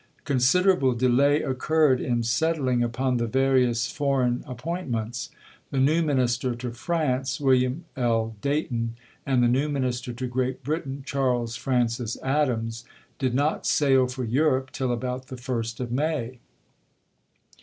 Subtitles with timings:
[0.25, 5.29] Considerable delay occurred in settling upon the various foreign appointments..
[5.69, 8.35] The new minister to France, William L.
[8.41, 8.95] Dayton,
[9.27, 12.83] and the new minister to Great Britain, Charles Francis Adams,
[13.19, 15.85] did not sail for Europe till about the first 1861.
[15.85, 15.91] of
[16.33, 16.39] May.